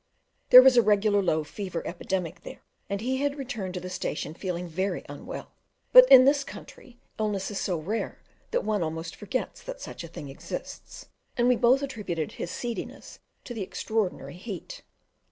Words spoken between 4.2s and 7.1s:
feeling very unwell; but in this country